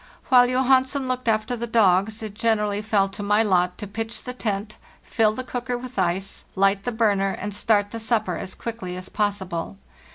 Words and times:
While 0.29 0.47
Johansen 0.47 1.07
looked 1.07 1.27
after 1.27 1.55
the 1.55 1.67
dogs, 1.67 2.23
it 2.23 2.33
generally 2.33 2.81
fell 2.81 3.07
to 3.09 3.21
my 3.21 3.43
lot 3.43 3.77
to 3.77 3.85
pitch 3.85 4.23
the 4.23 4.33
tent, 4.33 4.77
fill 5.03 5.31
the 5.33 5.43
cooker 5.43 5.77
with 5.77 5.99
ice, 5.99 6.43
hght 6.57 6.85
the 6.85 6.91
burner, 6.91 7.37
and 7.39 7.53
start 7.53 7.91
the 7.91 7.99
supper 7.99 8.35
as 8.35 8.55
quickly 8.55 8.97
as 8.97 9.09
possible. 9.09 9.77